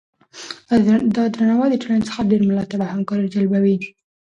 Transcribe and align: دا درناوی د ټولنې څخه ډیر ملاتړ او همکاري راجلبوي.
دا 1.15 1.23
درناوی 1.33 1.67
د 1.71 1.75
ټولنې 1.81 2.03
څخه 2.09 2.27
ډیر 2.31 2.41
ملاتړ 2.49 2.77
او 2.81 2.89
همکاري 2.93 3.21
راجلبوي. 3.23 3.75